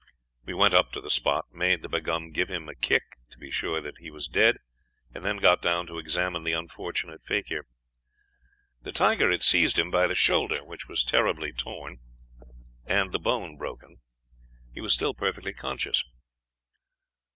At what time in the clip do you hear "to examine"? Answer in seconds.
5.85-6.43